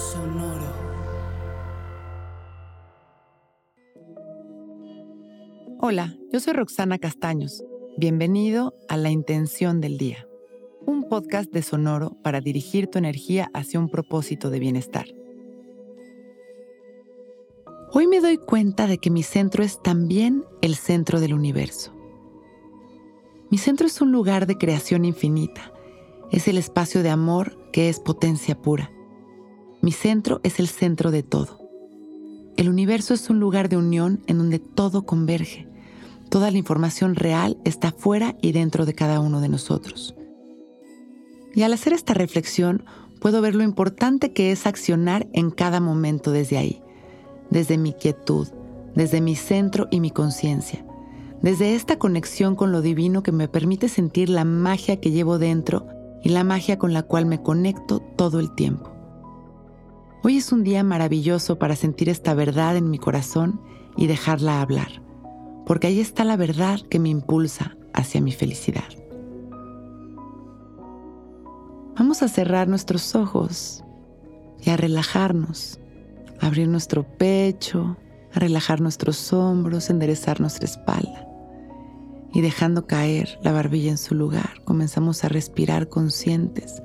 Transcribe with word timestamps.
Sonoro. 0.00 0.72
Hola, 5.78 6.16
yo 6.32 6.40
soy 6.40 6.54
Roxana 6.54 6.98
Castaños. 6.98 7.62
Bienvenido 7.98 8.74
a 8.88 8.96
La 8.96 9.10
Intención 9.10 9.82
del 9.82 9.98
Día, 9.98 10.26
un 10.86 11.06
podcast 11.06 11.52
de 11.52 11.60
Sonoro 11.60 12.16
para 12.22 12.40
dirigir 12.40 12.86
tu 12.86 12.96
energía 12.96 13.50
hacia 13.52 13.78
un 13.78 13.90
propósito 13.90 14.48
de 14.48 14.58
bienestar. 14.58 15.04
Hoy 17.92 18.06
me 18.06 18.20
doy 18.20 18.38
cuenta 18.38 18.86
de 18.86 18.96
que 18.96 19.10
mi 19.10 19.22
centro 19.22 19.62
es 19.62 19.82
también 19.82 20.44
el 20.62 20.76
centro 20.76 21.20
del 21.20 21.34
universo. 21.34 21.94
Mi 23.50 23.58
centro 23.58 23.86
es 23.86 24.00
un 24.00 24.12
lugar 24.12 24.46
de 24.46 24.56
creación 24.56 25.04
infinita. 25.04 25.72
Es 26.30 26.48
el 26.48 26.56
espacio 26.56 27.02
de 27.02 27.10
amor 27.10 27.70
que 27.70 27.90
es 27.90 28.00
potencia 28.00 28.54
pura. 28.54 28.90
Mi 29.82 29.92
centro 29.92 30.40
es 30.42 30.60
el 30.60 30.68
centro 30.68 31.10
de 31.10 31.22
todo. 31.22 31.60
El 32.56 32.68
universo 32.68 33.14
es 33.14 33.30
un 33.30 33.40
lugar 33.40 33.68
de 33.68 33.76
unión 33.76 34.22
en 34.26 34.38
donde 34.38 34.58
todo 34.58 35.06
converge. 35.06 35.66
Toda 36.28 36.50
la 36.50 36.58
información 36.58 37.14
real 37.14 37.56
está 37.64 37.92
fuera 37.92 38.36
y 38.42 38.52
dentro 38.52 38.86
de 38.86 38.94
cada 38.94 39.20
uno 39.20 39.40
de 39.40 39.48
nosotros. 39.48 40.14
Y 41.54 41.62
al 41.62 41.72
hacer 41.72 41.92
esta 41.92 42.14
reflexión, 42.14 42.84
puedo 43.20 43.40
ver 43.40 43.54
lo 43.54 43.64
importante 43.64 44.32
que 44.32 44.52
es 44.52 44.66
accionar 44.66 45.26
en 45.32 45.50
cada 45.50 45.80
momento 45.80 46.30
desde 46.30 46.58
ahí 46.58 46.82
desde 47.50 47.78
mi 47.78 47.92
quietud, 47.92 48.48
desde 48.94 49.20
mi 49.20 49.36
centro 49.36 49.88
y 49.90 50.00
mi 50.00 50.10
conciencia, 50.10 50.84
desde 51.42 51.74
esta 51.74 51.98
conexión 51.98 52.54
con 52.54 52.72
lo 52.72 52.80
divino 52.80 53.22
que 53.22 53.32
me 53.32 53.48
permite 53.48 53.88
sentir 53.88 54.28
la 54.28 54.44
magia 54.44 55.00
que 55.00 55.10
llevo 55.10 55.38
dentro 55.38 55.86
y 56.22 56.30
la 56.30 56.44
magia 56.44 56.78
con 56.78 56.92
la 56.92 57.02
cual 57.02 57.26
me 57.26 57.42
conecto 57.42 58.00
todo 58.16 58.40
el 58.40 58.54
tiempo. 58.54 58.90
Hoy 60.22 60.36
es 60.36 60.52
un 60.52 60.64
día 60.64 60.84
maravilloso 60.84 61.58
para 61.58 61.76
sentir 61.76 62.08
esta 62.08 62.34
verdad 62.34 62.76
en 62.76 62.90
mi 62.90 62.98
corazón 62.98 63.60
y 63.96 64.06
dejarla 64.06 64.60
hablar, 64.60 65.02
porque 65.64 65.86
ahí 65.86 66.00
está 66.00 66.24
la 66.24 66.36
verdad 66.36 66.80
que 66.90 66.98
me 66.98 67.08
impulsa 67.08 67.76
hacia 67.94 68.20
mi 68.20 68.32
felicidad. 68.32 68.84
Vamos 71.96 72.22
a 72.22 72.28
cerrar 72.28 72.68
nuestros 72.68 73.14
ojos 73.14 73.82
y 74.62 74.70
a 74.70 74.76
relajarnos 74.76 75.80
abrir 76.40 76.68
nuestro 76.68 77.04
pecho, 77.04 77.96
a 78.34 78.40
relajar 78.40 78.80
nuestros 78.80 79.32
hombros, 79.32 79.90
enderezar 79.90 80.40
nuestra 80.40 80.66
espalda. 80.66 81.26
Y 82.32 82.42
dejando 82.42 82.86
caer 82.86 83.38
la 83.42 83.52
barbilla 83.52 83.90
en 83.90 83.98
su 83.98 84.14
lugar, 84.14 84.62
comenzamos 84.64 85.24
a 85.24 85.28
respirar 85.28 85.88
conscientes 85.88 86.82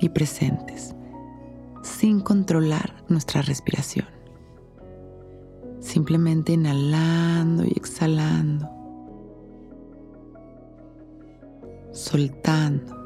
y 0.00 0.08
presentes, 0.08 0.94
sin 1.88 2.20
controlar 2.20 3.02
nuestra 3.08 3.42
respiración. 3.42 4.06
Simplemente 5.80 6.52
inhalando 6.52 7.64
y 7.64 7.72
exhalando, 7.74 8.68
soltando. 11.92 12.96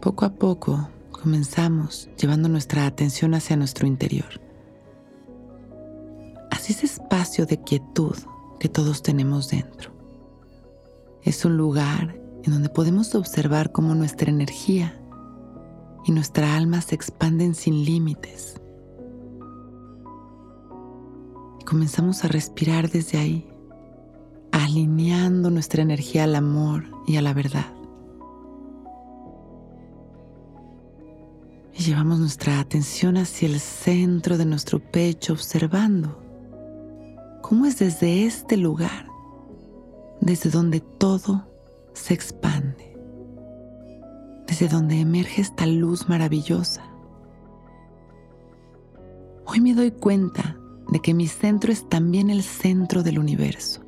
Poco 0.00 0.24
a 0.24 0.30
poco 0.30 0.88
comenzamos 1.10 2.08
llevando 2.16 2.48
nuestra 2.48 2.86
atención 2.86 3.34
hacia 3.34 3.56
nuestro 3.56 3.86
interior, 3.86 4.40
hacia 6.50 6.74
ese 6.74 6.86
espacio 6.86 7.46
de 7.46 7.62
quietud 7.62 8.16
que 8.58 8.68
todos 8.68 9.02
tenemos 9.02 9.48
dentro. 9.48 9.90
Es 11.22 11.44
un 11.44 11.56
lugar 11.56 12.19
en 12.44 12.52
donde 12.52 12.68
podemos 12.68 13.14
observar 13.14 13.72
cómo 13.72 13.94
nuestra 13.94 14.30
energía 14.30 15.00
y 16.04 16.12
nuestra 16.12 16.56
alma 16.56 16.80
se 16.80 16.94
expanden 16.94 17.54
sin 17.54 17.84
límites. 17.84 18.60
Y 21.60 21.64
comenzamos 21.64 22.24
a 22.24 22.28
respirar 22.28 22.90
desde 22.90 23.18
ahí, 23.18 23.48
alineando 24.52 25.50
nuestra 25.50 25.82
energía 25.82 26.24
al 26.24 26.34
amor 26.34 26.84
y 27.06 27.16
a 27.16 27.22
la 27.22 27.34
verdad. 27.34 27.66
Y 31.74 31.82
llevamos 31.82 32.18
nuestra 32.18 32.60
atención 32.60 33.16
hacia 33.16 33.48
el 33.48 33.60
centro 33.60 34.36
de 34.36 34.44
nuestro 34.44 34.80
pecho 34.80 35.32
observando 35.32 36.18
cómo 37.42 37.66
es 37.66 37.78
desde 37.78 38.26
este 38.26 38.56
lugar, 38.56 39.06
desde 40.20 40.50
donde 40.50 40.80
todo 40.80 41.49
se 41.92 42.14
expande, 42.14 42.96
desde 44.46 44.68
donde 44.68 45.00
emerge 45.00 45.42
esta 45.42 45.66
luz 45.66 46.08
maravillosa. 46.08 46.82
Hoy 49.46 49.60
me 49.60 49.74
doy 49.74 49.90
cuenta 49.90 50.56
de 50.90 51.00
que 51.00 51.14
mi 51.14 51.26
centro 51.26 51.72
es 51.72 51.88
también 51.88 52.30
el 52.30 52.42
centro 52.42 53.02
del 53.02 53.18
universo. 53.18 53.82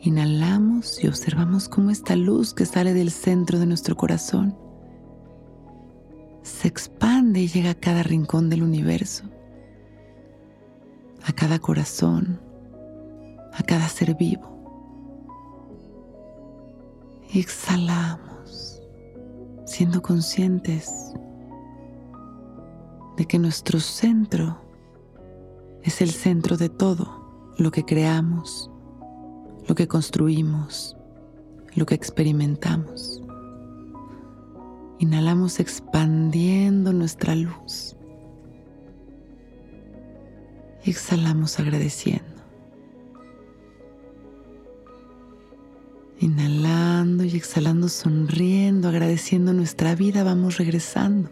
Inhalamos 0.00 1.02
y 1.04 1.08
observamos 1.08 1.68
cómo 1.68 1.90
esta 1.90 2.16
luz 2.16 2.54
que 2.54 2.64
sale 2.64 2.94
del 2.94 3.10
centro 3.10 3.58
de 3.58 3.66
nuestro 3.66 3.96
corazón 3.96 4.56
se 6.42 6.68
expande 6.68 7.40
y 7.40 7.48
llega 7.48 7.70
a 7.70 7.74
cada 7.74 8.02
rincón 8.02 8.48
del 8.48 8.62
universo, 8.62 9.24
a 11.22 11.32
cada 11.32 11.58
corazón, 11.58 12.40
a 13.52 13.62
cada 13.62 13.88
ser 13.88 14.14
vivo. 14.14 14.59
Exhalamos, 17.32 18.82
siendo 19.64 20.02
conscientes 20.02 20.90
de 23.16 23.26
que 23.26 23.38
nuestro 23.38 23.78
centro 23.78 24.60
es 25.82 26.00
el 26.00 26.10
centro 26.10 26.56
de 26.56 26.68
todo 26.68 27.52
lo 27.56 27.70
que 27.70 27.84
creamos, 27.84 28.70
lo 29.68 29.74
que 29.74 29.86
construimos, 29.86 30.96
lo 31.74 31.86
que 31.86 31.94
experimentamos. 31.94 33.22
Inhalamos 34.98 35.60
expandiendo 35.60 36.92
nuestra 36.92 37.34
luz. 37.34 37.96
exhalamos 40.84 41.60
agradeciendo. 41.60 42.24
Inhalando 46.18 46.50
y 46.50 46.59
exhalando 47.40 47.88
sonriendo, 47.88 48.88
agradeciendo 48.88 49.52
nuestra 49.52 49.94
vida, 49.94 50.22
vamos 50.22 50.58
regresando. 50.58 51.30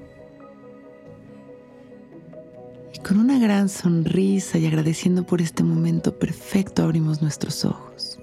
Y 2.95 2.99
con 3.01 3.21
una 3.21 3.39
gran 3.39 3.69
sonrisa 3.69 4.57
y 4.59 4.67
agradeciendo 4.67 5.25
por 5.25 5.43
este 5.43 5.63
momento 5.63 6.19
perfecto 6.19 6.83
abrimos 6.83 7.21
nuestros 7.21 7.65
ojos. 7.65 8.19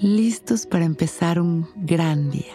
Listos 0.00 0.66
para 0.66 0.84
empezar 0.84 1.40
un 1.40 1.66
gran 1.76 2.30
día. 2.30 2.54